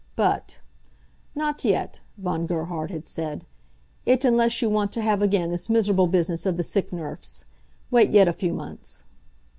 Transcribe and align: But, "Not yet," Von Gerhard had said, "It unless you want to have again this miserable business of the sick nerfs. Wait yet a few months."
But, 0.15 0.59
"Not 1.35 1.63
yet," 1.63 1.99
Von 2.17 2.47
Gerhard 2.47 2.89
had 2.89 3.07
said, 3.07 3.45
"It 4.03 4.25
unless 4.25 4.59
you 4.59 4.67
want 4.67 4.91
to 4.93 5.01
have 5.03 5.21
again 5.21 5.51
this 5.51 5.69
miserable 5.69 6.07
business 6.07 6.47
of 6.47 6.57
the 6.57 6.63
sick 6.63 6.91
nerfs. 6.91 7.45
Wait 7.91 8.09
yet 8.09 8.27
a 8.27 8.33
few 8.33 8.51
months." 8.51 9.03